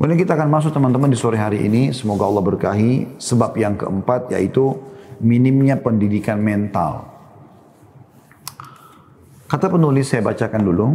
Kemudian 0.00 0.16
kita 0.16 0.32
akan 0.32 0.48
masuk 0.48 0.72
teman-teman 0.72 1.12
di 1.12 1.18
sore 1.20 1.36
hari 1.36 1.60
ini, 1.60 1.92
semoga 1.92 2.24
Allah 2.24 2.40
berkahi, 2.40 3.20
sebab 3.20 3.52
yang 3.60 3.76
keempat 3.76 4.32
yaitu 4.32 4.80
minimnya 5.20 5.76
pendidikan 5.76 6.40
mental. 6.40 7.04
Kata 9.44 9.68
penulis 9.68 10.08
saya 10.08 10.24
bacakan 10.24 10.62
dulu, 10.64 10.86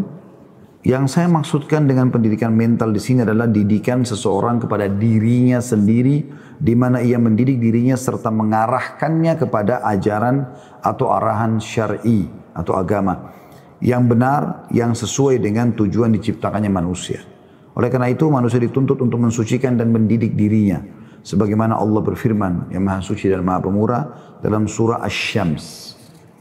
yang 0.82 1.06
saya 1.06 1.30
maksudkan 1.30 1.86
dengan 1.86 2.10
pendidikan 2.10 2.50
mental 2.50 2.90
di 2.90 2.98
sini 2.98 3.22
adalah 3.22 3.46
didikan 3.46 4.02
seseorang 4.02 4.66
kepada 4.66 4.90
dirinya 4.90 5.62
sendiri, 5.62 6.26
di 6.58 6.74
mana 6.74 6.98
ia 6.98 7.22
mendidik 7.22 7.62
dirinya 7.62 7.94
serta 7.94 8.34
mengarahkannya 8.34 9.38
kepada 9.38 9.86
ajaran 9.86 10.50
atau 10.82 11.14
arahan 11.14 11.62
syar'i 11.62 12.26
atau 12.58 12.74
agama 12.74 13.38
yang 13.86 14.10
benar, 14.10 14.66
yang 14.74 14.98
sesuai 14.98 15.38
dengan 15.38 15.78
tujuan 15.78 16.10
diciptakannya 16.10 16.74
manusia. 16.74 17.35
Oleh 17.76 17.92
karena 17.92 18.08
itu 18.08 18.32
manusia 18.32 18.58
dituntut 18.58 18.98
untuk 19.04 19.20
mensucikan 19.20 19.76
dan 19.76 19.92
mendidik 19.92 20.34
dirinya. 20.34 20.80
Sebagaimana 21.26 21.76
Allah 21.76 22.00
berfirman 22.06 22.72
yang 22.72 22.88
maha 22.88 23.04
suci 23.04 23.28
dan 23.28 23.44
maha 23.44 23.60
pemurah 23.68 24.04
dalam 24.40 24.70
surah 24.70 25.04
Asy-Syams 25.04 25.96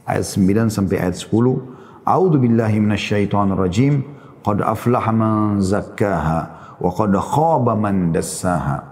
ayat 0.07 0.25
9 0.25 0.69
sampai 0.71 1.01
ayat 1.01 1.17
10. 1.17 2.05
A'udzu 2.05 2.37
billahi 2.39 2.79
minasyaitonir 2.79 3.59
rajim. 3.59 4.05
Qad 4.45 4.61
aflaha 4.61 5.11
man 5.11 5.65
zakkaha 5.65 6.77
wa 6.77 6.91
qad 6.93 7.17
khaba 7.17 7.73
man 7.75 8.13
dassaha. 8.13 8.85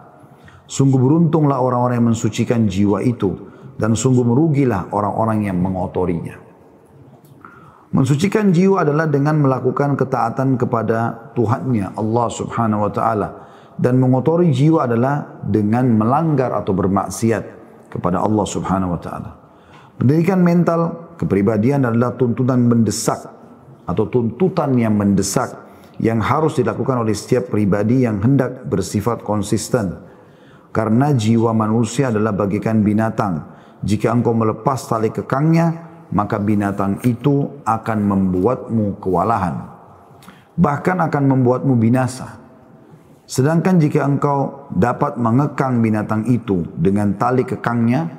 Sungguh 0.65 0.97
beruntunglah 0.97 1.61
orang-orang 1.61 2.01
yang 2.01 2.09
mensucikan 2.17 2.65
jiwa 2.65 3.05
itu 3.05 3.37
dan 3.77 3.93
sungguh 3.93 4.25
merugilah 4.25 4.89
orang-orang 4.97 5.45
yang 5.45 5.61
mengotorinya. 5.61 6.41
Mensucikan 7.93 8.57
jiwa 8.57 8.89
adalah 8.89 9.05
dengan 9.05 9.37
melakukan 9.37 10.01
ketaatan 10.01 10.57
kepada 10.57 11.29
Tuhannya 11.37 11.93
Allah 11.93 12.27
subhanahu 12.33 12.89
wa 12.89 12.93
ta'ala. 12.93 13.29
Dan 13.77 14.01
mengotori 14.01 14.49
jiwa 14.49 14.89
adalah 14.89 15.45
dengan 15.45 15.93
melanggar 16.01 16.57
atau 16.57 16.73
bermaksiat 16.73 17.45
kepada 17.93 18.25
Allah 18.25 18.49
subhanahu 18.49 18.97
wa 18.97 19.01
ta'ala. 19.01 19.31
Pendidikan 20.01 20.41
mental 20.41 21.13
kepribadian 21.21 21.85
adalah 21.85 22.17
tuntutan 22.17 22.65
mendesak 22.65 23.29
atau 23.85 24.09
tuntutan 24.09 24.73
yang 24.73 24.97
mendesak 24.97 25.53
yang 26.01 26.25
harus 26.25 26.57
dilakukan 26.57 27.05
oleh 27.05 27.13
setiap 27.13 27.53
pribadi 27.53 28.09
yang 28.09 28.25
hendak 28.25 28.65
bersifat 28.73 29.21
konsisten. 29.21 30.01
Karena 30.73 31.13
jiwa 31.13 31.53
manusia 31.53 32.09
adalah 32.09 32.33
bagikan 32.33 32.81
binatang. 32.81 33.53
Jika 33.85 34.09
engkau 34.09 34.33
melepas 34.33 34.81
tali 34.89 35.13
kekangnya, 35.13 35.92
maka 36.13 36.37
binatang 36.37 37.01
itu 37.09 37.65
akan 37.65 37.99
membuatmu 38.05 39.01
kewalahan. 39.01 39.73
Bahkan 40.55 41.01
akan 41.09 41.25
membuatmu 41.33 41.75
binasa. 41.81 42.37
Sedangkan 43.25 43.81
jika 43.81 44.05
engkau 44.05 44.69
dapat 44.77 45.17
mengekang 45.17 45.81
binatang 45.81 46.29
itu 46.29 46.69
dengan 46.77 47.17
tali 47.17 47.49
kekangnya, 47.49 48.13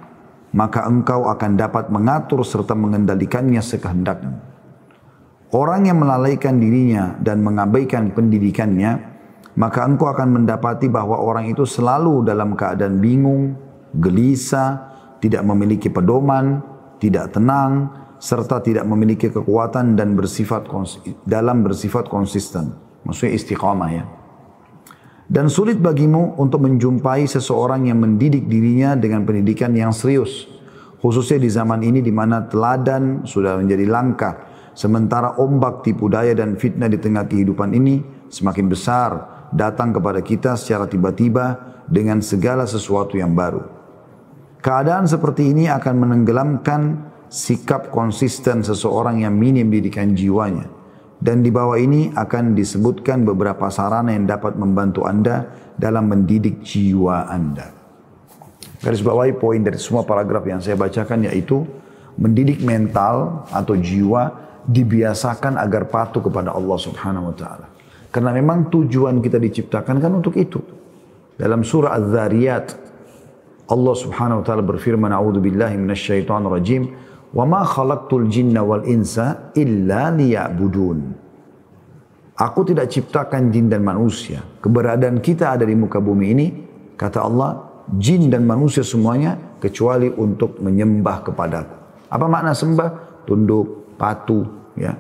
maka 0.58 0.90
engkau 0.90 1.30
akan 1.30 1.54
dapat 1.54 1.94
mengatur 1.94 2.42
serta 2.42 2.74
mengendalikannya 2.74 3.62
sekehendakmu. 3.62 4.34
Orang 5.54 5.86
yang 5.86 6.02
melalaikan 6.02 6.58
dirinya 6.58 7.14
dan 7.22 7.46
mengabaikan 7.46 8.10
pendidikannya, 8.10 8.98
maka 9.54 9.86
engkau 9.86 10.10
akan 10.10 10.42
mendapati 10.42 10.90
bahwa 10.90 11.22
orang 11.22 11.46
itu 11.46 11.62
selalu 11.62 12.26
dalam 12.26 12.58
keadaan 12.58 12.98
bingung, 12.98 13.54
gelisah, 13.94 14.90
tidak 15.22 15.46
memiliki 15.46 15.94
pedoman, 15.94 16.73
tidak 17.04 17.36
tenang, 17.36 17.92
serta 18.24 18.64
tidak 18.64 18.88
memiliki 18.88 19.28
kekuatan 19.28 20.00
dan 20.00 20.16
bersifat 20.16 20.72
dalam 21.28 21.68
bersifat 21.68 22.08
konsisten. 22.08 22.72
Maksudnya 23.04 23.36
istiqamah 23.36 23.90
ya. 23.92 24.08
Dan 25.28 25.52
sulit 25.52 25.84
bagimu 25.84 26.40
untuk 26.40 26.64
menjumpai 26.64 27.28
seseorang 27.28 27.92
yang 27.92 28.00
mendidik 28.00 28.48
dirinya 28.48 28.96
dengan 28.96 29.28
pendidikan 29.28 29.76
yang 29.76 29.92
serius. 29.92 30.48
Khususnya 31.04 31.44
di 31.44 31.52
zaman 31.52 31.84
ini 31.84 32.00
di 32.00 32.16
mana 32.16 32.48
teladan 32.48 33.28
sudah 33.28 33.60
menjadi 33.60 33.84
langka. 33.92 34.32
Sementara 34.72 35.36
ombak 35.36 35.84
tipu 35.84 36.08
daya 36.08 36.32
dan 36.32 36.56
fitnah 36.56 36.88
di 36.88 36.96
tengah 36.96 37.28
kehidupan 37.28 37.76
ini 37.76 38.00
semakin 38.32 38.72
besar 38.72 39.12
datang 39.52 39.92
kepada 39.92 40.24
kita 40.24 40.56
secara 40.56 40.88
tiba-tiba 40.88 41.60
dengan 41.92 42.24
segala 42.24 42.64
sesuatu 42.64 43.20
yang 43.20 43.36
baru. 43.36 43.73
Keadaan 44.64 45.04
seperti 45.12 45.52
ini 45.52 45.68
akan 45.68 46.08
menenggelamkan 46.08 47.12
sikap 47.28 47.92
konsisten 47.92 48.64
seseorang 48.64 49.20
yang 49.20 49.36
minim 49.36 49.68
didikan 49.68 50.16
jiwanya. 50.16 50.72
Dan 51.20 51.44
di 51.44 51.52
bawah 51.52 51.76
ini 51.76 52.16
akan 52.16 52.56
disebutkan 52.56 53.28
beberapa 53.28 53.68
sarana 53.68 54.16
yang 54.16 54.24
dapat 54.24 54.56
membantu 54.56 55.04
Anda 55.04 55.52
dalam 55.76 56.08
mendidik 56.08 56.64
jiwa 56.64 57.28
Anda. 57.28 57.76
Garis 58.80 59.04
bawahi 59.04 59.36
poin 59.36 59.60
dari 59.64 59.80
semua 59.80 60.08
paragraf 60.08 60.48
yang 60.48 60.60
saya 60.64 60.80
bacakan 60.80 61.28
yaitu 61.28 61.64
mendidik 62.20 62.64
mental 62.64 63.48
atau 63.52 63.76
jiwa 63.76 64.32
dibiasakan 64.64 65.60
agar 65.60 65.92
patuh 65.92 66.24
kepada 66.24 66.56
Allah 66.56 66.80
Subhanahu 66.80 67.32
wa 67.32 67.36
taala. 67.36 67.68
Karena 68.12 68.32
memang 68.32 68.72
tujuan 68.72 69.20
kita 69.20 69.40
diciptakan 69.40 70.00
kan 70.00 70.12
untuk 70.12 70.36
itu. 70.40 70.60
Dalam 71.40 71.64
surah 71.64 71.96
Az-Zariyat 72.00 72.83
Allah 73.70 73.96
Subhanahu 73.96 74.44
wa 74.44 74.46
taala 74.46 74.64
berfirman, 74.64 75.12
"A'udzu 75.16 75.40
billahi 75.40 75.80
minasyaitonir 75.80 76.52
rajim, 76.52 76.84
wa 77.32 77.48
ma 77.48 77.64
khalaqtul 77.64 78.28
jinna 78.28 78.60
wal 78.60 78.84
insa 78.84 79.56
illa 79.56 80.12
liya'budun." 80.12 81.24
Aku 82.34 82.66
tidak 82.66 82.90
ciptakan 82.90 83.54
jin 83.54 83.70
dan 83.70 83.86
manusia. 83.86 84.42
Keberadaan 84.60 85.22
kita 85.22 85.54
ada 85.54 85.64
di 85.64 85.78
muka 85.78 86.02
bumi 86.02 86.26
ini, 86.34 86.48
kata 86.98 87.22
Allah, 87.22 87.86
jin 87.94 88.28
dan 88.28 88.44
manusia 88.44 88.82
semuanya 88.82 89.38
kecuali 89.62 90.10
untuk 90.10 90.58
menyembah 90.60 91.24
kepadaku. 91.30 91.76
Apa 92.10 92.26
makna 92.26 92.58
sembah? 92.58 93.24
Tunduk, 93.24 93.96
patuh, 93.96 94.74
ya. 94.76 94.92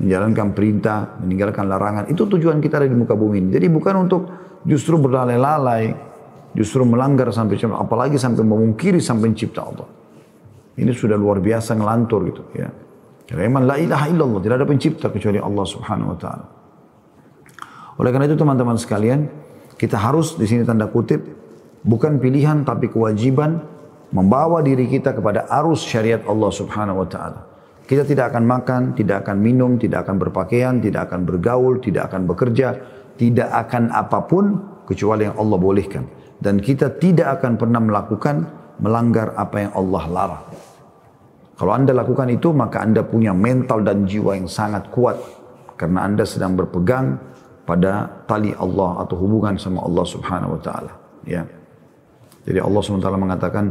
Menjalankan 0.00 0.56
perintah, 0.56 1.20
meninggalkan 1.20 1.68
larangan. 1.68 2.04
Itu 2.08 2.24
tujuan 2.24 2.64
kita 2.64 2.80
ada 2.80 2.88
di 2.88 2.96
muka 2.96 3.12
bumi 3.12 3.44
ini. 3.44 3.48
Jadi 3.52 3.68
bukan 3.68 3.94
untuk 4.08 4.22
justru 4.64 4.96
berlalai-lalai, 4.96 6.09
Justru 6.50 6.82
melanggar 6.82 7.30
sampai 7.30 7.54
apalagi 7.70 8.18
sampai 8.18 8.42
memungkiri 8.42 8.98
sampai 8.98 9.30
pencipta 9.30 9.62
Allah. 9.62 9.86
Ini 10.74 10.90
sudah 10.90 11.14
luar 11.14 11.38
biasa 11.38 11.78
ngelantur 11.78 12.20
gitu 12.26 12.42
ya. 12.58 12.70
Karena 13.30 13.46
memang 13.46 13.62
la 13.70 13.76
ilaha 13.78 14.06
illallah, 14.10 14.40
tidak 14.42 14.56
ada 14.58 14.66
pencipta 14.66 15.06
kecuali 15.06 15.38
Allah 15.38 15.62
Subhanahu 15.62 16.10
wa 16.10 16.18
taala. 16.18 16.46
Oleh 18.02 18.10
karena 18.10 18.26
itu 18.26 18.34
teman-teman 18.34 18.74
sekalian, 18.74 19.30
kita 19.78 19.94
harus 19.94 20.34
di 20.34 20.50
sini 20.50 20.66
tanda 20.66 20.90
kutip 20.90 21.22
bukan 21.86 22.18
pilihan 22.18 22.66
tapi 22.66 22.90
kewajiban 22.90 23.62
membawa 24.10 24.58
diri 24.66 24.90
kita 24.90 25.14
kepada 25.14 25.46
arus 25.62 25.86
syariat 25.86 26.26
Allah 26.26 26.50
Subhanahu 26.50 27.06
wa 27.06 27.06
taala. 27.06 27.40
Kita 27.86 28.02
tidak 28.02 28.34
akan 28.34 28.44
makan, 28.46 28.82
tidak 28.98 29.22
akan 29.22 29.38
minum, 29.38 29.78
tidak 29.78 30.06
akan 30.06 30.18
berpakaian, 30.18 30.82
tidak 30.82 31.10
akan 31.10 31.22
bergaul, 31.22 31.78
tidak 31.78 32.10
akan 32.10 32.26
bekerja, 32.26 32.68
tidak 33.14 33.46
akan 33.46 33.94
apa 33.94 34.26
pun 34.26 34.58
kecuali 34.90 35.30
yang 35.30 35.38
Allah 35.38 35.58
bolehkan 35.58 36.19
dan 36.40 36.58
kita 36.58 36.96
tidak 36.96 37.40
akan 37.40 37.60
pernah 37.60 37.80
melakukan 37.80 38.48
melanggar 38.80 39.36
apa 39.36 39.56
yang 39.68 39.72
Allah 39.76 40.04
larang. 40.08 40.44
Kalau 41.60 41.72
anda 41.76 41.92
lakukan 41.92 42.32
itu 42.32 42.56
maka 42.56 42.80
anda 42.80 43.04
punya 43.04 43.36
mental 43.36 43.84
dan 43.84 44.08
jiwa 44.08 44.32
yang 44.32 44.48
sangat 44.48 44.88
kuat 44.88 45.20
karena 45.76 46.08
anda 46.08 46.24
sedang 46.24 46.56
berpegang 46.56 47.20
pada 47.68 48.24
tali 48.24 48.56
Allah 48.56 49.04
atau 49.04 49.20
hubungan 49.20 49.60
sama 49.60 49.84
Allah 49.84 50.04
Subhanahu 50.08 50.56
wa 50.56 50.60
taala 50.64 50.92
ya. 51.28 51.44
Jadi 52.48 52.56
Allah 52.56 52.80
Subhanahu 52.80 53.04
wa 53.04 53.06
taala 53.12 53.20
mengatakan 53.20 53.64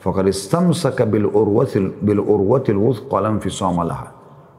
faqad 0.00 0.32
istamsaka 0.32 1.04
bil 1.04 1.28
urwatil 1.28 2.00
bil 2.00 2.24
urwatil 2.24 2.80
wuthqa 2.80 3.20
lam 3.20 3.36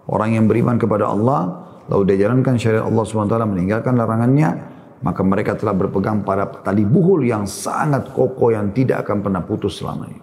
Orang 0.08 0.30
yang 0.38 0.46
beriman 0.46 0.78
kepada 0.78 1.10
Allah 1.10 1.66
lalu 1.90 2.14
dia 2.14 2.30
jalankan 2.30 2.62
syariat 2.62 2.86
Allah 2.86 3.04
Subhanahu 3.10 3.26
wa 3.26 3.34
taala 3.34 3.50
meninggalkan 3.50 3.98
larangannya 3.98 4.77
maka 5.02 5.22
mereka 5.22 5.54
telah 5.54 5.78
berpegang 5.78 6.26
pada 6.26 6.50
tali 6.66 6.82
buhul 6.82 7.26
yang 7.26 7.46
sangat 7.46 8.10
kokoh 8.10 8.50
yang 8.50 8.74
tidak 8.74 9.06
akan 9.06 9.22
pernah 9.22 9.42
putus 9.46 9.78
selamanya. 9.78 10.22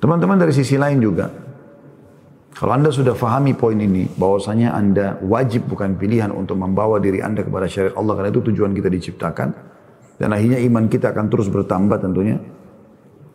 Teman-teman 0.00 0.40
dari 0.40 0.56
sisi 0.56 0.80
lain 0.80 0.96
juga, 0.96 1.28
kalau 2.56 2.72
anda 2.72 2.88
sudah 2.88 3.12
fahami 3.12 3.52
poin 3.52 3.76
ini, 3.76 4.08
bahwasanya 4.16 4.72
anda 4.72 5.20
wajib 5.20 5.68
bukan 5.68 6.00
pilihan 6.00 6.32
untuk 6.32 6.56
membawa 6.56 6.96
diri 6.96 7.20
anda 7.20 7.44
kepada 7.44 7.68
syariat 7.68 7.92
Allah, 8.00 8.16
karena 8.16 8.30
itu 8.32 8.40
tujuan 8.48 8.72
kita 8.72 8.88
diciptakan, 8.88 9.48
dan 10.16 10.28
akhirnya 10.32 10.56
iman 10.64 10.88
kita 10.88 11.12
akan 11.12 11.28
terus 11.28 11.52
bertambah 11.52 12.00
tentunya. 12.00 12.40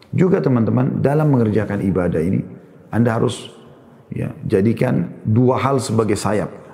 Juga 0.09 0.41
teman-teman, 0.41 1.05
dalam 1.05 1.29
mengerjakan 1.29 1.85
ibadah 1.85 2.21
ini, 2.21 2.41
anda 2.89 3.13
harus 3.13 3.53
ya, 4.09 4.33
jadikan 4.49 5.21
dua 5.21 5.61
hal 5.61 5.77
sebagai 5.77 6.17
sayap 6.17 6.64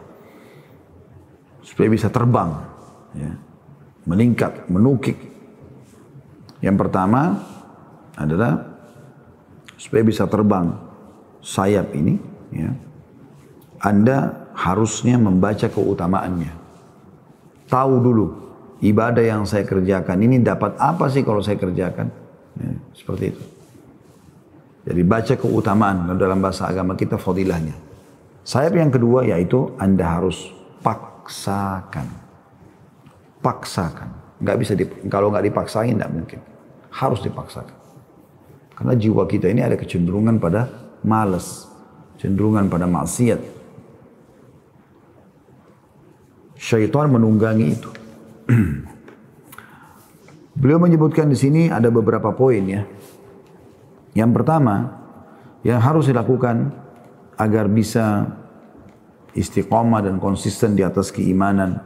supaya 1.61 1.87
bisa 1.89 2.09
terbang, 2.09 2.49
ya, 3.15 3.31
meningkat, 4.05 4.67
menukik. 4.67 5.17
Yang 6.61 6.77
pertama 6.77 7.41
adalah 8.17 8.65
supaya 9.77 10.03
bisa 10.05 10.29
terbang 10.29 10.77
sayap 11.41 11.93
ini, 11.97 12.17
ya, 12.53 12.69
Anda 13.81 14.49
harusnya 14.53 15.17
membaca 15.17 15.65
keutamaannya. 15.69 16.59
tahu 17.71 18.03
dulu 18.03 18.27
ibadah 18.83 19.23
yang 19.23 19.47
saya 19.47 19.63
kerjakan 19.63 20.19
ini 20.19 20.43
dapat 20.43 20.75
apa 20.75 21.07
sih 21.07 21.23
kalau 21.23 21.39
saya 21.39 21.55
kerjakan. 21.55 22.11
Ya, 22.59 22.71
seperti 22.91 23.31
itu. 23.31 23.43
Jadi 24.81 25.01
baca 25.07 25.33
keutamaan 25.39 26.09
dalam 26.19 26.43
bahasa 26.43 26.67
agama 26.67 26.99
kita 26.99 27.15
fadilahnya. 27.15 27.77
Sayap 28.43 28.73
yang 28.75 28.91
kedua 28.91 29.23
yaitu 29.23 29.71
Anda 29.79 30.19
harus 30.19 30.51
paksakan. 31.21 32.07
Paksakan. 33.45 34.09
Nggak 34.41 34.57
bisa 34.57 34.73
dip, 34.73 34.89
kalau 35.05 35.29
nggak 35.29 35.45
dipaksain 35.53 35.93
nggak 35.93 36.09
mungkin. 36.09 36.39
Harus 36.89 37.21
dipaksakan. 37.21 37.77
Karena 38.73 38.97
jiwa 38.97 39.29
kita 39.29 39.45
ini 39.45 39.61
ada 39.61 39.77
kecenderungan 39.77 40.41
pada 40.41 40.65
malas, 41.05 41.69
cenderungan 42.17 42.65
pada 42.65 42.89
maksiat. 42.89 43.37
Syaitan 46.57 47.13
menunggangi 47.13 47.67
itu. 47.69 47.89
Beliau 50.61 50.81
menyebutkan 50.81 51.29
di 51.29 51.37
sini 51.37 51.61
ada 51.69 51.93
beberapa 51.93 52.33
poin 52.33 52.65
ya. 52.65 52.85
Yang 54.17 54.31
pertama, 54.41 54.97
yang 55.61 55.77
harus 55.81 56.09
dilakukan 56.09 56.73
agar 57.37 57.65
bisa 57.69 58.29
istiqomah 59.35 60.03
dan 60.03 60.19
konsisten 60.19 60.75
di 60.75 60.83
atas 60.83 61.11
keimanan. 61.13 61.79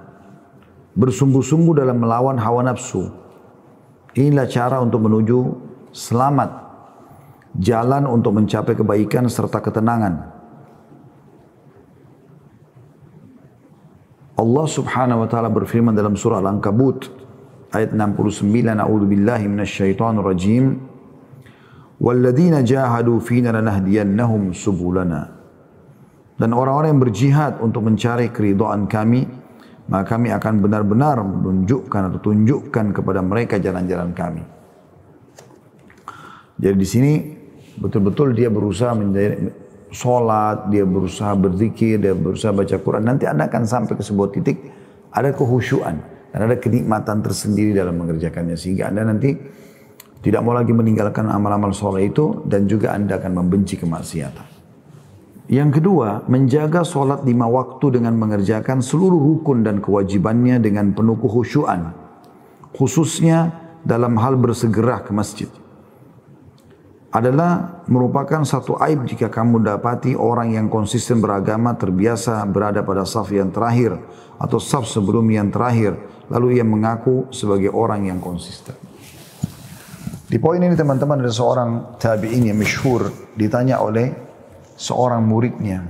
Bersungguh-sungguh 0.96 1.76
dalam 1.76 2.00
melawan 2.00 2.40
hawa 2.40 2.66
nafsu. 2.66 3.12
Inilah 4.16 4.48
cara 4.48 4.80
untuk 4.80 5.04
menuju 5.04 5.38
selamat. 5.92 6.64
Jalan 7.60 8.08
untuk 8.08 8.36
mencapai 8.36 8.76
kebaikan 8.76 9.28
serta 9.28 9.60
ketenangan. 9.60 10.36
Allah 14.36 14.66
subhanahu 14.68 15.24
wa 15.24 15.28
ta'ala 15.32 15.48
berfirman 15.48 15.96
dalam 15.96 16.20
surah 16.20 16.44
Al-Ankabut 16.44 17.08
ayat 17.72 17.96
69 17.96 18.44
A'udhu 18.68 19.08
billahi 19.08 19.48
minasyaitonir 19.48 20.24
rajim 20.28 20.84
Walladzina 21.96 22.60
jahadu 22.60 23.24
fina 23.24 23.56
lanahdiyannahum 23.56 24.52
subulana 24.52 25.35
dan 26.36 26.52
orang-orang 26.52 26.96
yang 26.96 27.02
berjihad 27.02 27.54
untuk 27.64 27.88
mencari 27.88 28.28
keridhaan 28.28 28.92
kami, 28.92 29.24
maka 29.88 30.18
kami 30.18 30.36
akan 30.36 30.54
benar-benar 30.60 31.24
menunjukkan 31.24 32.02
atau 32.12 32.20
tunjukkan 32.20 32.92
kepada 32.92 33.24
mereka 33.24 33.56
jalan-jalan 33.56 34.12
kami. 34.12 34.44
Jadi 36.60 36.76
di 36.76 36.88
sini 36.88 37.12
betul-betul 37.80 38.36
dia 38.36 38.52
berusaha 38.52 38.92
menjadi 38.96 39.52
sholat, 39.92 40.68
dia 40.72 40.84
berusaha 40.84 41.32
berzikir, 41.40 42.04
dia 42.04 42.12
berusaha 42.12 42.52
baca 42.52 42.76
Quran. 42.80 43.04
Nanti 43.08 43.24
anda 43.28 43.48
akan 43.48 43.64
sampai 43.64 43.96
ke 43.96 44.04
sebuah 44.04 44.30
titik 44.36 44.58
ada 45.16 45.32
kehusyuan 45.32 46.04
dan 46.36 46.40
ada 46.52 46.60
kenikmatan 46.60 47.24
tersendiri 47.24 47.72
dalam 47.72 47.96
mengerjakannya 47.96 48.60
sehingga 48.60 48.92
anda 48.92 49.08
nanti 49.08 49.36
tidak 50.20 50.42
mau 50.44 50.52
lagi 50.52 50.76
meninggalkan 50.76 51.32
amal-amal 51.32 51.72
sholat 51.72 52.12
itu 52.12 52.44
dan 52.44 52.68
juga 52.68 52.92
anda 52.92 53.16
akan 53.22 53.40
membenci 53.40 53.80
kemaksiatan. 53.80 54.55
Yang 55.46 55.78
kedua, 55.78 56.26
menjaga 56.26 56.82
sholat 56.82 57.22
lima 57.22 57.46
waktu 57.46 58.02
dengan 58.02 58.18
mengerjakan 58.18 58.82
seluruh 58.82 59.22
rukun 59.22 59.62
dan 59.62 59.78
kewajibannya 59.78 60.58
dengan 60.58 60.90
penuh 60.90 61.22
kehusyuan. 61.22 61.94
Khususnya 62.74 63.54
dalam 63.86 64.18
hal 64.18 64.42
bersegera 64.42 65.06
ke 65.06 65.14
masjid. 65.14 65.50
Adalah 67.14 67.86
merupakan 67.88 68.44
satu 68.44 68.76
aib 68.82 69.06
jika 69.08 69.32
kamu 69.32 69.64
dapati 69.64 70.18
orang 70.18 70.52
yang 70.58 70.68
konsisten 70.68 71.22
beragama 71.22 71.78
terbiasa 71.78 72.44
berada 72.50 72.84
pada 72.84 73.08
saf 73.08 73.32
yang 73.32 73.54
terakhir 73.54 73.96
atau 74.36 74.60
saf 74.60 74.90
sebelum 74.90 75.24
yang 75.30 75.54
terakhir. 75.54 75.96
Lalu 76.28 76.60
ia 76.60 76.66
mengaku 76.66 77.30
sebagai 77.30 77.70
orang 77.72 78.10
yang 78.10 78.18
konsisten. 78.20 78.74
Di 80.26 80.42
poin 80.42 80.58
ini 80.58 80.74
teman-teman 80.74 81.22
ada 81.22 81.30
seorang 81.30 82.02
tabi'in 82.02 82.50
yang 82.50 82.58
masyhur 82.58 83.14
ditanya 83.38 83.78
oleh 83.78 84.25
seorang 84.76 85.24
muridnya 85.24 85.88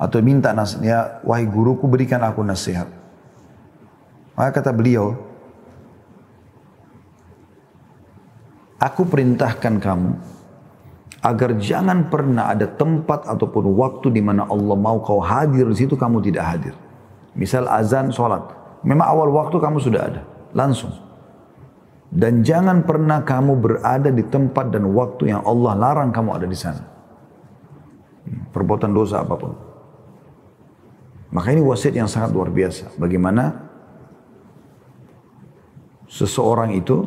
atau 0.00 0.18
minta 0.24 0.50
nasihat, 0.50 1.22
wahai 1.22 1.46
guruku 1.46 1.86
berikan 1.86 2.20
aku 2.26 2.42
nasihat. 2.42 2.88
Maka 4.34 4.60
kata 4.60 4.72
beliau, 4.72 5.12
aku 8.80 9.04
perintahkan 9.06 9.76
kamu 9.76 10.12
agar 11.20 11.50
jangan 11.60 12.08
pernah 12.08 12.48
ada 12.48 12.64
tempat 12.64 13.28
ataupun 13.28 13.76
waktu 13.76 14.08
di 14.08 14.24
mana 14.24 14.48
Allah 14.48 14.72
mau 14.72 15.04
kau 15.04 15.20
hadir 15.20 15.68
di 15.68 15.76
situ 15.76 15.94
kamu 15.94 16.24
tidak 16.24 16.44
hadir. 16.48 16.74
Misal 17.36 17.68
azan 17.68 18.08
sholat, 18.08 18.40
memang 18.80 19.04
awal 19.04 19.28
waktu 19.28 19.60
kamu 19.60 19.78
sudah 19.84 20.00
ada, 20.08 20.22
langsung. 20.56 20.96
Dan 22.10 22.40
jangan 22.40 22.82
pernah 22.82 23.22
kamu 23.22 23.52
berada 23.60 24.10
di 24.10 24.24
tempat 24.26 24.72
dan 24.72 24.88
waktu 24.96 25.30
yang 25.30 25.44
Allah 25.46 25.78
larang 25.78 26.10
kamu 26.10 26.40
ada 26.40 26.48
di 26.48 26.58
sana 26.58 26.99
perbuatan 28.26 28.90
dosa 28.92 29.22
apa 29.22 29.34
pun. 29.36 29.52
Maka 31.30 31.54
ini 31.54 31.62
wasiat 31.62 31.94
yang 31.94 32.10
sangat 32.10 32.34
luar 32.34 32.50
biasa. 32.50 32.98
Bagaimana 32.98 33.54
seseorang 36.10 36.74
itu 36.74 37.06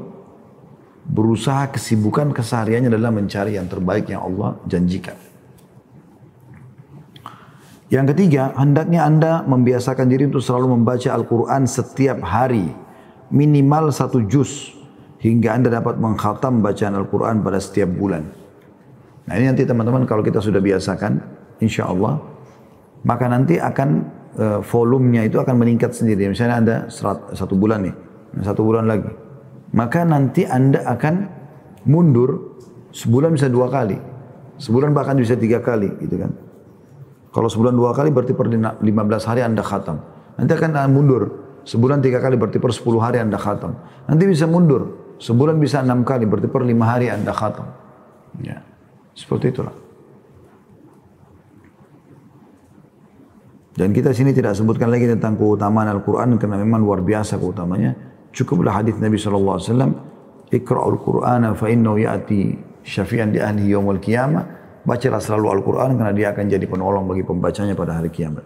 berusaha 1.04 1.68
kesibukan 1.76 2.32
kesehariannya 2.32 2.88
adalah 2.88 3.12
mencari 3.12 3.60
yang 3.60 3.68
terbaik 3.68 4.08
yang 4.08 4.24
Allah 4.24 4.56
janjikan. 4.64 5.20
Yang 7.92 8.16
ketiga, 8.16 8.56
hendaknya 8.58 9.06
Anda 9.06 9.46
membiasakan 9.46 10.10
diri 10.10 10.26
untuk 10.26 10.42
selalu 10.42 10.80
membaca 10.80 11.14
Al-Quran 11.14 11.70
setiap 11.70 12.26
hari. 12.26 12.72
Minimal 13.30 13.94
satu 13.94 14.24
juz. 14.26 14.72
Hingga 15.22 15.56
Anda 15.56 15.70
dapat 15.78 16.02
mengkhatam 16.02 16.66
bacaan 16.66 16.98
Al-Quran 16.98 17.46
pada 17.46 17.60
setiap 17.62 17.92
bulan. 17.94 18.43
Nah 19.24 19.34
ini 19.40 19.46
nanti 19.48 19.64
teman-teman 19.64 20.04
kalau 20.04 20.20
kita 20.20 20.44
sudah 20.44 20.60
biasakan, 20.60 21.20
insya 21.64 21.88
Allah, 21.88 22.20
maka 23.08 23.26
nanti 23.32 23.56
akan 23.60 23.90
uh, 24.36 24.60
volumenya 24.64 25.24
itu 25.28 25.40
akan 25.40 25.56
meningkat 25.56 25.96
sendiri. 25.96 26.28
Misalnya 26.28 26.56
Anda 26.60 26.76
serat, 26.92 27.36
satu 27.36 27.56
bulan 27.56 27.88
nih, 27.88 27.96
satu 28.44 28.62
bulan 28.64 28.88
lagi. 28.88 29.08
Maka 29.74 30.04
nanti 30.04 30.44
Anda 30.46 30.84
akan 30.86 31.16
mundur 31.88 32.60
sebulan 32.92 33.34
bisa 33.34 33.48
dua 33.48 33.72
kali. 33.72 33.98
Sebulan 34.62 34.94
bahkan 34.94 35.18
bisa 35.18 35.34
tiga 35.34 35.60
kali 35.64 35.90
gitu 36.04 36.16
kan. 36.20 36.32
Kalau 37.34 37.50
sebulan 37.50 37.74
dua 37.74 37.92
kali 37.98 38.14
berarti 38.14 38.38
per 38.38 38.46
15 38.46 38.86
hari 39.26 39.42
Anda 39.42 39.66
khatam. 39.66 39.98
Nanti 40.38 40.52
akan 40.54 40.94
mundur. 40.94 41.42
Sebulan 41.66 42.04
tiga 42.04 42.22
kali 42.22 42.38
berarti 42.38 42.62
per 42.62 42.70
10 42.70 42.86
hari 43.02 43.18
Anda 43.18 43.42
khatam. 43.42 43.74
Nanti 44.06 44.24
bisa 44.30 44.46
mundur. 44.46 45.16
Sebulan 45.18 45.58
bisa 45.58 45.82
enam 45.82 46.06
kali 46.06 46.30
berarti 46.30 46.52
per 46.52 46.62
lima 46.62 46.86
hari 46.94 47.10
Anda 47.10 47.34
khatam. 47.34 47.66
Ya. 48.44 48.62
Seperti 49.14 49.54
itulah. 49.54 49.76
Dan 53.74 53.90
kita 53.90 54.14
sini 54.14 54.30
tidak 54.38 54.54
sebutkan 54.54 54.94
lagi 54.94 55.10
tentang 55.10 55.34
keutamaan 55.34 55.90
Al-Quran 55.90 56.38
karena 56.38 56.62
memang 56.62 56.86
luar 56.86 57.02
biasa 57.02 57.42
keutamanya. 57.42 57.98
Cukuplah 58.30 58.82
hadis 58.82 58.98
Nabi 59.02 59.18
SAW. 59.18 60.14
Ikra'ul 60.54 61.02
Qur'ana 61.02 61.58
fa 61.58 61.66
innahu 61.74 61.98
ya'ti 61.98 62.54
syafi'an 62.86 63.34
di 63.34 63.42
ahli 63.42 63.74
yawmul 63.74 63.98
qiyamah. 63.98 64.62
Bacalah 64.86 65.18
selalu 65.18 65.48
Al-Quran 65.58 65.98
karena 65.98 66.14
dia 66.14 66.28
akan 66.30 66.46
jadi 66.46 66.66
penolong 66.70 67.10
bagi 67.10 67.26
pembacanya 67.26 67.74
pada 67.74 67.98
hari 67.98 68.14
kiamat. 68.14 68.46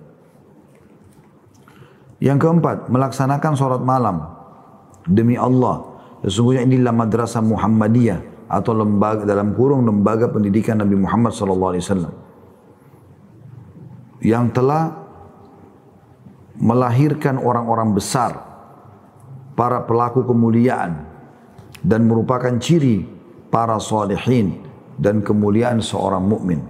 Yang 2.24 2.38
keempat, 2.48 2.88
melaksanakan 2.88 3.52
sholat 3.60 3.82
malam. 3.84 4.24
Demi 5.04 5.36
Allah. 5.36 6.00
Sesungguhnya 6.24 6.64
inilah 6.64 6.96
madrasah 6.96 7.44
Muhammadiyah 7.44 8.37
atau 8.48 8.72
lembaga 8.72 9.28
dalam 9.28 9.52
kurung 9.54 9.84
lembaga 9.84 10.32
pendidikan 10.32 10.80
Nabi 10.80 10.96
Muhammad 10.96 11.36
SAW 11.36 12.08
yang 14.24 14.50
telah 14.56 15.08
melahirkan 16.58 17.38
orang-orang 17.38 17.94
besar 17.94 18.34
para 19.54 19.84
pelaku 19.84 20.26
kemuliaan 20.26 21.06
dan 21.86 22.08
merupakan 22.10 22.56
ciri 22.58 23.06
para 23.54 23.78
salihin 23.78 24.64
dan 24.98 25.22
kemuliaan 25.22 25.84
seorang 25.84 26.26
mukmin. 26.26 26.62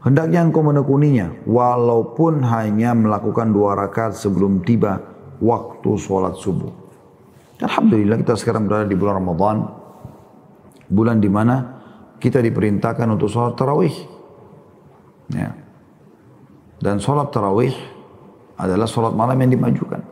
Hendaknya 0.00 0.40
engkau 0.40 0.64
menekuninya 0.64 1.44
walaupun 1.44 2.40
hanya 2.40 2.96
melakukan 2.96 3.52
dua 3.52 3.76
rakaat 3.76 4.16
sebelum 4.16 4.64
tiba 4.64 4.96
waktu 5.44 5.90
sholat 6.00 6.40
subuh. 6.40 6.72
Alhamdulillah 7.60 8.16
kita 8.24 8.32
sekarang 8.40 8.64
berada 8.64 8.88
di 8.88 8.96
bulan 8.96 9.20
Ramadan 9.20 9.79
bulan 10.90 11.22
di 11.22 11.30
mana 11.30 11.80
kita 12.20 12.42
diperintahkan 12.42 13.06
untuk 13.08 13.30
sholat 13.30 13.54
tarawih. 13.56 13.94
Ya. 15.30 15.56
Dan 16.82 16.98
sholat 16.98 17.30
tarawih 17.30 17.72
adalah 18.58 18.90
sholat 18.90 19.14
malam 19.16 19.38
yang 19.40 19.54
dimajukan. 19.54 20.02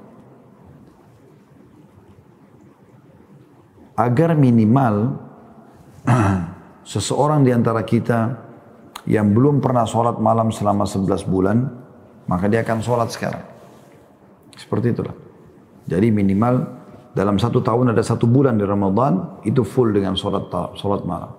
Agar 3.99 4.39
minimal 4.39 5.19
seseorang 6.95 7.43
di 7.43 7.51
antara 7.51 7.83
kita 7.83 8.47
yang 9.11 9.35
belum 9.35 9.59
pernah 9.59 9.85
sholat 9.85 10.23
malam 10.23 10.55
selama 10.55 10.87
11 10.87 11.27
bulan, 11.27 11.59
maka 12.31 12.47
dia 12.47 12.63
akan 12.63 12.79
sholat 12.79 13.11
sekarang. 13.11 13.43
Seperti 14.55 14.95
itulah. 14.95 15.17
Jadi 15.89 16.13
minimal 16.13 16.78
dalam 17.17 17.41
satu 17.41 17.65
tahun 17.65 17.97
ada 17.97 18.03
satu 18.05 18.29
bulan 18.29 18.61
di 18.61 18.65
Ramadan 18.69 19.43
itu 19.45 19.65
full 19.65 19.93
dengan 19.93 20.15
sholat, 20.15 20.49
sholat 20.77 21.03
malam. 21.09 21.33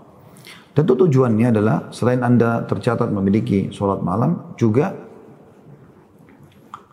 Tentu 0.73 0.95
tujuannya 0.95 1.51
adalah 1.51 1.77
selain 1.91 2.21
Anda 2.23 2.63
tercatat 2.63 3.09
memiliki 3.09 3.73
sholat 3.73 3.99
malam, 4.05 4.55
juga 4.55 4.95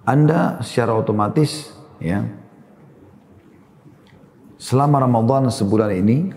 Anda 0.03 0.61
secara 0.65 0.97
otomatis 0.97 1.73
ya 2.03 2.25
selama 4.57 5.05
Ramadan 5.05 5.53
sebulan 5.53 5.91
ini 5.93 6.33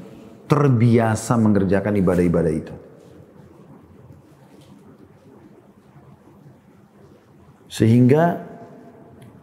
terbiasa 0.50 1.38
mengerjakan 1.38 1.94
ibadah-ibadah 2.02 2.54
itu. 2.54 2.76
Sehingga 7.70 8.44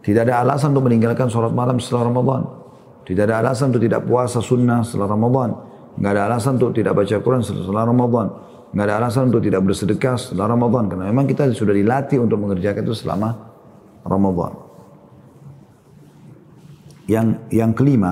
tidak 0.03 0.27
ada 0.27 0.43
alasan 0.43 0.75
untuk 0.75 0.91
meninggalkan 0.91 1.31
sholat 1.31 1.55
malam 1.55 1.79
setelah 1.79 2.11
Ramadan. 2.11 2.56
Tidak 3.07 3.23
ada 3.23 3.39
alasan 3.39 3.71
untuk 3.71 3.87
tidak 3.87 4.03
puasa 4.03 4.43
sunnah 4.43 4.83
setelah 4.83 5.15
Ramadan. 5.15 5.55
Nggak 5.95 6.11
ada 6.11 6.21
alasan 6.27 6.59
untuk 6.59 6.75
tidak 6.75 6.91
baca 6.91 7.15
Quran 7.23 7.39
setelah 7.39 7.87
Ramadan. 7.87 8.27
Nggak 8.75 8.83
ada 8.83 8.95
alasan 8.99 9.23
untuk 9.31 9.41
tidak 9.47 9.61
bersedekah 9.63 10.15
setelah 10.19 10.51
Ramadan. 10.51 10.83
Karena 10.91 11.07
memang 11.07 11.23
kita 11.23 11.47
sudah 11.55 11.71
dilatih 11.71 12.19
untuk 12.19 12.35
mengerjakan 12.43 12.83
itu 12.83 12.95
selama 12.99 13.29
Ramadan. 14.03 14.51
Yang 17.07 17.27
yang 17.55 17.71
kelima, 17.71 18.11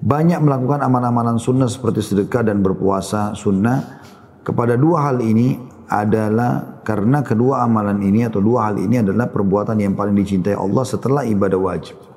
banyak 0.00 0.40
melakukan 0.40 0.80
amalan-amalan 0.80 1.36
sunnah 1.36 1.68
seperti 1.68 2.00
sedekah 2.00 2.48
dan 2.48 2.64
berpuasa 2.64 3.36
sunnah. 3.36 4.00
Kepada 4.40 4.74
dua 4.74 5.12
hal 5.12 5.20
ini 5.20 5.54
adalah 5.86 6.80
karena 6.80 7.20
kedua 7.20 7.62
amalan 7.62 8.00
ini 8.00 8.24
atau 8.24 8.40
dua 8.40 8.72
hal 8.72 8.80
ini 8.80 9.04
adalah 9.04 9.28
perbuatan 9.28 9.76
yang 9.78 9.92
paling 9.92 10.16
dicintai 10.16 10.56
Allah 10.56 10.82
setelah 10.82 11.22
ibadah 11.28 11.60
wajib. 11.60 12.11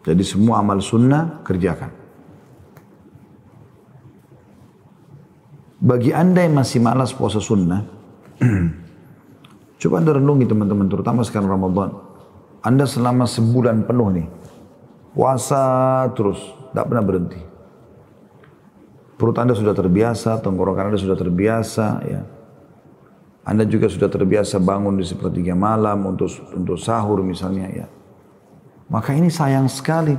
Jadi 0.00 0.22
semua 0.24 0.64
amal 0.64 0.80
sunnah 0.80 1.44
kerjakan. 1.44 1.92
Bagi 5.80 6.12
anda 6.12 6.44
yang 6.44 6.60
masih 6.60 6.80
malas 6.80 7.12
puasa 7.16 7.40
sunnah, 7.40 7.88
coba 9.80 9.94
anda 9.96 10.12
renungi 10.16 10.44
teman-teman, 10.44 10.88
terutama 10.92 11.24
sekarang 11.24 11.48
Ramadan. 11.48 11.90
Anda 12.60 12.84
selama 12.84 13.24
sebulan 13.24 13.88
penuh 13.88 14.08
nih, 14.12 14.28
puasa 15.16 16.04
terus, 16.12 16.36
tidak 16.72 16.84
pernah 16.92 17.04
berhenti. 17.04 17.40
Perut 19.20 19.36
Anda 19.36 19.52
sudah 19.52 19.76
terbiasa, 19.76 20.40
tenggorokan 20.40 20.92
Anda 20.92 21.00
sudah 21.00 21.16
terbiasa, 21.16 21.86
ya. 22.08 22.24
Anda 23.44 23.68
juga 23.68 23.88
sudah 23.92 24.08
terbiasa 24.08 24.56
bangun 24.60 24.96
di 24.96 25.04
sepertiga 25.04 25.52
malam 25.52 26.08
untuk 26.08 26.28
untuk 26.56 26.80
sahur 26.80 27.20
misalnya, 27.20 27.68
ya. 27.68 27.86
Maka 28.90 29.14
ini 29.14 29.30
sayang 29.30 29.70
sekali 29.70 30.18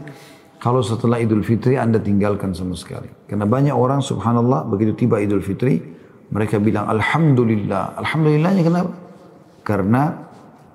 kalau 0.63 0.79
setelah 0.79 1.19
Idul 1.19 1.43
Fitri 1.43 1.75
Anda 1.75 1.99
tinggalkan 1.99 2.55
sama 2.55 2.73
sekali. 2.79 3.11
Karena 3.27 3.43
banyak 3.43 3.75
orang 3.75 3.99
subhanallah 3.99 4.63
begitu 4.71 4.95
tiba 4.95 5.19
Idul 5.19 5.43
Fitri 5.43 5.83
mereka 6.31 6.55
bilang 6.57 6.87
Alhamdulillah. 6.87 7.99
Alhamdulillahnya 7.99 8.63
kenapa? 8.63 8.91
Karena 9.67 10.03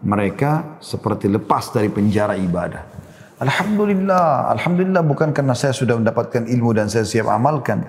mereka 0.04 0.76
seperti 0.84 1.32
lepas 1.32 1.72
dari 1.72 1.88
penjara 1.88 2.36
ibadah. 2.36 2.84
Alhamdulillah, 3.40 4.52
Alhamdulillah 4.52 5.02
bukan 5.04 5.32
karena 5.32 5.56
saya 5.56 5.72
sudah 5.72 5.96
mendapatkan 5.96 6.44
ilmu 6.44 6.76
dan 6.76 6.92
saya 6.92 7.04
siap 7.08 7.28
amalkan. 7.32 7.84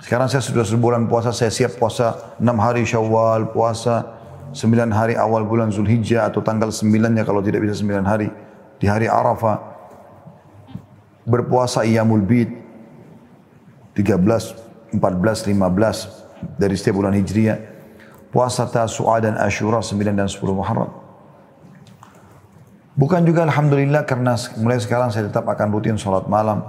Sekarang 0.00 0.28
saya 0.28 0.44
sudah 0.44 0.64
sebulan 0.68 1.08
puasa, 1.08 1.32
saya 1.32 1.48
siap 1.48 1.80
puasa 1.80 2.36
6 2.36 2.44
hari 2.60 2.84
syawal, 2.84 3.48
puasa 3.52 4.04
9 4.52 4.92
hari 4.92 5.16
awal 5.16 5.48
bulan 5.48 5.72
Zulhijjah 5.72 6.28
atau 6.28 6.44
tanggal 6.44 6.68
9-nya 6.68 7.24
kalau 7.24 7.40
tidak 7.40 7.64
bisa 7.64 7.80
9 7.80 8.04
hari 8.04 8.28
di 8.78 8.86
hari 8.90 9.06
Arafah. 9.10 9.74
Berpuasa 11.24 11.88
Iyamul 11.88 12.20
Bid 12.20 12.52
13, 13.96 14.92
14, 14.92 14.98
15 14.98 16.60
dari 16.60 16.74
setiap 16.76 17.00
bulan 17.00 17.16
Hijriah. 17.16 17.58
Puasa 18.28 18.66
Tasu'a 18.66 19.22
dan 19.22 19.38
Ashura 19.38 19.78
9 19.78 19.94
dan 20.10 20.26
10 20.26 20.42
Muharram. 20.50 20.90
Bukan 22.94 23.22
juga 23.26 23.46
Alhamdulillah 23.46 24.06
karena 24.06 24.34
mulai 24.58 24.78
sekarang 24.78 25.10
saya 25.10 25.26
tetap 25.30 25.46
akan 25.46 25.70
rutin 25.70 25.98
sholat 25.98 26.26
malam. 26.30 26.62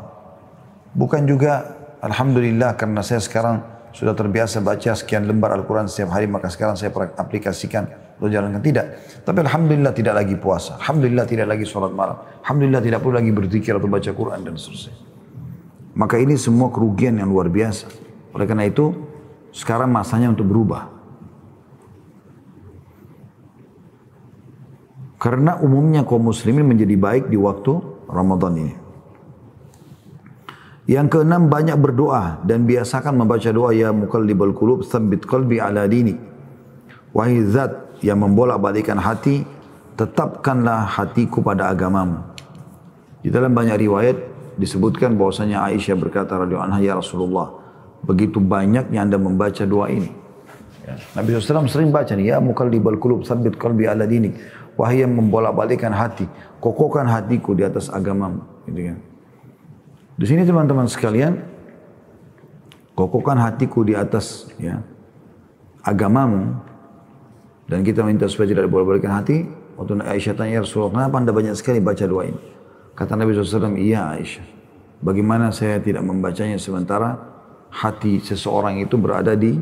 Bukan 0.94 1.26
juga 1.26 1.76
Alhamdulillah 2.06 2.78
karena 2.78 3.02
saya 3.02 3.22
sekarang 3.22 3.62
sudah 3.96 4.14
terbiasa 4.14 4.62
baca 4.62 4.92
sekian 4.94 5.26
lembar 5.26 5.56
Al-Quran 5.56 5.90
setiap 5.90 6.14
hari 6.14 6.28
maka 6.28 6.52
sekarang 6.52 6.76
saya 6.76 6.94
aplikasikan 7.16 7.88
atau 8.16 8.32
jalankan 8.32 8.64
tidak. 8.64 8.86
Tapi 9.28 9.44
Alhamdulillah 9.44 9.92
tidak 9.92 10.14
lagi 10.16 10.36
puasa. 10.40 10.80
Alhamdulillah 10.80 11.26
tidak 11.28 11.48
lagi 11.52 11.66
sholat 11.68 11.92
malam. 11.92 12.16
Alhamdulillah 12.44 12.82
tidak 12.84 13.00
perlu 13.04 13.16
lagi 13.20 13.32
berzikir 13.36 13.76
atau 13.76 13.90
baca 13.92 14.12
Quran 14.16 14.40
dan 14.44 14.56
seterusnya. 14.56 14.96
Maka 15.96 16.16
ini 16.20 16.36
semua 16.40 16.72
kerugian 16.72 17.20
yang 17.20 17.32
luar 17.32 17.52
biasa. 17.52 17.88
Oleh 18.36 18.46
karena 18.48 18.68
itu 18.68 18.92
sekarang 19.56 19.92
masanya 19.92 20.32
untuk 20.32 20.48
berubah. 20.48 20.92
Karena 25.16 25.58
umumnya 25.64 26.04
kaum 26.04 26.28
muslimin 26.28 26.68
menjadi 26.68 26.96
baik 27.00 27.26
di 27.32 27.40
waktu 27.40 27.80
Ramadan 28.12 28.54
ini. 28.60 28.76
Yang 30.86 31.18
keenam 31.18 31.50
banyak 31.50 31.82
berdoa 31.82 32.46
dan 32.46 32.70
biasakan 32.70 33.18
membaca 33.18 33.50
doa 33.50 33.74
ya 33.74 33.90
mukallibal 33.90 34.54
qulub 34.54 34.86
tsabbit 34.86 35.26
qalbi 35.26 35.58
ala 35.58 35.90
dini. 35.90 36.14
Wahai 37.10 37.42
zat 37.50 37.85
yang 38.04 38.20
membolak-balikkan 38.20 39.00
hati, 39.00 39.46
tetapkanlah 39.96 40.84
hatiku 40.88 41.40
pada 41.40 41.72
agamamu. 41.72 42.20
Di 43.24 43.32
dalam 43.32 43.56
banyak 43.56 43.80
riwayat 43.80 44.18
disebutkan 44.60 45.16
bahwasanya 45.16 45.64
Aisyah 45.72 45.96
berkata 45.98 46.36
radhiyallahu 46.36 46.68
anha 46.72 46.80
ya 46.84 46.94
Rasulullah, 47.00 47.56
begitu 48.04 48.44
banyaknya 48.44 49.02
Anda 49.02 49.18
membaca 49.18 49.64
doa 49.64 49.88
ini. 49.90 50.12
Ya. 50.86 50.96
Nabi 51.18 51.34
SAW 51.34 51.66
sering 51.66 51.90
baca 51.90 52.14
nih, 52.14 52.36
ya 52.36 52.38
mukallibal 52.38 53.00
qulub 53.02 53.26
tsabbit 53.26 53.58
qalbi 53.58 53.90
ala 53.90 54.06
dini. 54.06 54.36
Wahai 54.76 55.08
yang 55.08 55.16
membolak-balikkan 55.16 55.96
hati, 55.96 56.28
kokohkan 56.60 57.08
hatiku 57.08 57.56
di 57.56 57.64
atas 57.64 57.88
agamamu. 57.88 58.44
Gitu 58.68 58.92
kan. 58.92 58.98
Di 60.20 60.26
sini 60.28 60.44
teman-teman 60.44 60.88
sekalian, 60.92 61.40
kokohkan 62.96 63.40
hatiku 63.40 63.84
di 63.88 63.96
atas 63.96 64.52
ya 64.60 64.84
agamamu 65.84 66.56
dan 67.66 67.82
kita 67.82 68.06
minta 68.06 68.30
supaya 68.30 68.54
tidak 68.54 68.70
boleh 68.70 68.98
balikan 68.98 69.14
hati. 69.14 69.46
Waktu 69.76 70.00
Aisyah 70.08 70.34
tanya, 70.40 70.52
ya 70.56 70.62
Rasulullah, 70.64 71.04
kenapa 71.04 71.16
anda 71.20 71.32
banyak 71.36 71.56
sekali 71.58 71.84
baca 71.84 72.06
doa 72.08 72.24
ini? 72.32 72.42
Kata 72.96 73.20
Nabi 73.20 73.36
SAW, 73.36 73.76
iya 73.76 74.08
Aisyah. 74.16 74.46
Bagaimana 75.04 75.52
saya 75.52 75.84
tidak 75.84 76.08
membacanya 76.08 76.56
sementara 76.56 77.20
hati 77.68 78.24
seseorang 78.24 78.80
itu 78.80 78.96
berada 78.96 79.36
di 79.36 79.60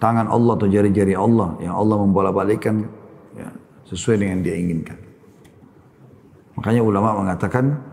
tangan 0.00 0.32
Allah 0.32 0.56
atau 0.56 0.64
jari-jari 0.64 1.12
Allah 1.12 1.60
yang 1.60 1.76
Allah 1.76 2.00
membolak-balikkan 2.00 2.88
ya, 3.36 3.52
sesuai 3.84 4.16
dengan 4.16 4.40
dia 4.40 4.56
inginkan. 4.56 4.96
Makanya 6.56 6.80
ulama 6.80 7.20
mengatakan 7.20 7.90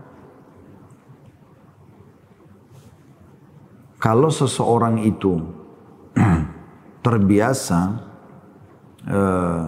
Kalau 3.98 4.30
seseorang 4.30 5.02
itu 5.02 5.42
terbiasa, 7.06 7.98
uh, 9.08 9.64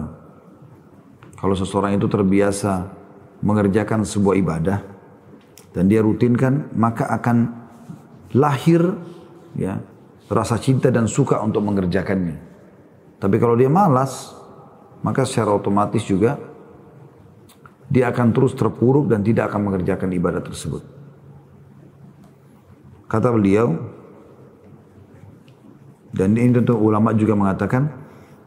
kalau 1.41 1.55
seseorang 1.57 1.97
itu 1.97 2.05
terbiasa 2.05 2.87
mengerjakan 3.41 4.05
sebuah 4.05 4.35
ibadah 4.37 4.79
dan 5.73 5.89
dia 5.89 6.05
rutinkan, 6.05 6.69
maka 6.77 7.09
akan 7.09 7.49
lahir 8.37 8.95
ya 9.57 9.81
rasa 10.31 10.55
cinta 10.61 10.87
dan 10.93 11.09
suka 11.09 11.41
untuk 11.41 11.65
mengerjakannya. 11.65 12.37
Tapi 13.19 13.35
kalau 13.37 13.57
dia 13.57 13.67
malas, 13.67 14.33
maka 15.03 15.27
secara 15.27 15.53
otomatis 15.57 16.05
juga 16.05 16.39
dia 17.91 18.07
akan 18.07 18.31
terus 18.31 18.55
terpuruk 18.55 19.11
dan 19.11 19.19
tidak 19.19 19.51
akan 19.51 19.67
mengerjakan 19.67 20.09
ibadah 20.15 20.39
tersebut. 20.39 20.79
Kata 23.11 23.27
beliau, 23.35 23.75
dan 26.15 26.31
ini 26.39 26.55
tentu 26.55 26.79
ulama 26.79 27.11
juga 27.11 27.35
mengatakan, 27.35 28.00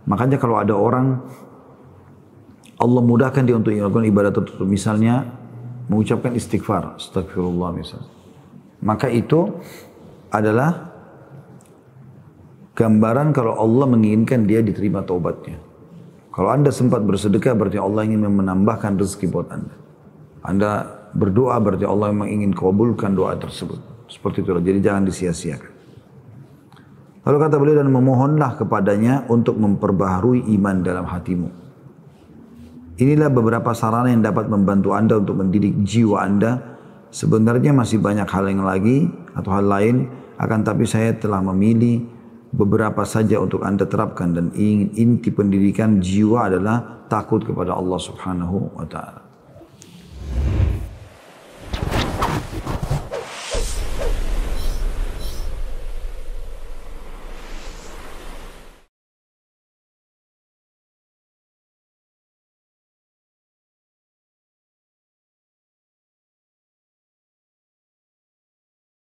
makanya 0.05 0.37
kalau 0.41 0.61
ada 0.61 0.75
orang 0.77 1.21
Allah 2.79 3.03
mudahkan 3.03 3.47
dia 3.47 3.57
untuk 3.57 3.73
melakukan 3.73 4.05
ibadah 4.05 4.33
tertutup, 4.35 4.67
misalnya 4.67 5.25
mengucapkan 5.89 6.35
istighfar, 6.35 6.99
astagfirullah 6.99 7.71
misalnya. 7.73 8.11
Maka 8.85 9.09
itu 9.09 9.57
adalah 10.29 10.93
gambaran 12.75 13.31
kalau 13.33 13.57
Allah 13.57 13.87
menginginkan 13.89 14.45
dia 14.45 14.61
diterima 14.61 15.07
taubatnya. 15.07 15.57
Kalau 16.35 16.51
anda 16.51 16.75
sempat 16.75 17.07
bersedekah 17.07 17.55
berarti 17.55 17.79
Allah 17.79 18.03
ingin 18.05 18.27
menambahkan 18.27 18.99
rezeki 18.99 19.31
buat 19.31 19.49
anda. 19.55 19.75
Anda 20.43 20.71
berdoa 21.15 21.57
berarti 21.63 21.87
Allah 21.87 22.11
memang 22.11 22.29
ingin 22.29 22.51
kabulkan 22.51 23.15
doa 23.15 23.39
tersebut. 23.39 23.79
Seperti 24.11 24.43
itu. 24.43 24.51
Jadi 24.51 24.79
jangan 24.83 25.07
disia-siakan. 25.07 25.74
Lalu 27.25 27.37
kata 27.41 27.57
beliau 27.57 27.81
dan 27.81 27.89
memohonlah 27.89 28.61
kepadanya 28.61 29.25
untuk 29.33 29.57
memperbaharui 29.57 30.45
iman 30.61 30.77
dalam 30.85 31.09
hatimu. 31.09 31.49
Inilah 33.01 33.33
beberapa 33.33 33.73
sarana 33.73 34.13
yang 34.13 34.21
dapat 34.21 34.47
membantu 34.47 34.93
Anda 34.93 35.19
untuk 35.19 35.41
mendidik 35.41 35.73
jiwa 35.83 36.21
Anda. 36.21 36.77
Sebenarnya 37.09 37.73
masih 37.73 37.99
banyak 37.99 38.29
hal 38.29 38.45
yang 38.53 38.63
lagi 38.63 39.09
atau 39.33 39.51
hal 39.57 39.67
lain, 39.67 39.97
akan 40.37 40.61
tapi 40.63 40.85
saya 40.85 41.17
telah 41.17 41.41
memilih 41.41 42.05
beberapa 42.55 43.03
saja 43.03 43.41
untuk 43.43 43.67
Anda 43.67 43.89
terapkan 43.89 44.37
dan 44.37 44.53
ingin 44.55 44.95
inti 44.95 45.33
pendidikan 45.33 45.99
jiwa 45.99 46.53
adalah 46.53 47.09
takut 47.11 47.43
kepada 47.43 47.75
Allah 47.75 47.99
Subhanahu 47.99 48.79
wa 48.79 48.87
taala. 48.87 49.24